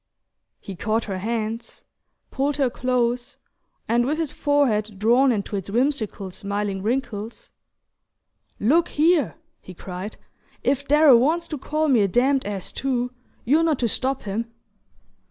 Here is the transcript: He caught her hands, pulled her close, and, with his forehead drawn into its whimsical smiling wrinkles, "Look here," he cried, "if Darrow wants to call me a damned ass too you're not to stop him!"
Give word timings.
He 0.59 0.75
caught 0.75 1.03
her 1.03 1.19
hands, 1.19 1.83
pulled 2.31 2.55
her 2.57 2.71
close, 2.71 3.37
and, 3.87 4.03
with 4.03 4.17
his 4.17 4.31
forehead 4.31 4.97
drawn 4.97 5.31
into 5.31 5.55
its 5.55 5.69
whimsical 5.69 6.31
smiling 6.31 6.81
wrinkles, 6.81 7.51
"Look 8.59 8.87
here," 8.87 9.35
he 9.61 9.75
cried, 9.75 10.17
"if 10.63 10.87
Darrow 10.87 11.17
wants 11.17 11.47
to 11.49 11.57
call 11.59 11.87
me 11.87 12.01
a 12.01 12.07
damned 12.07 12.47
ass 12.47 12.71
too 12.71 13.11
you're 13.45 13.61
not 13.61 13.77
to 13.77 13.87
stop 13.87 14.23
him!" 14.23 14.51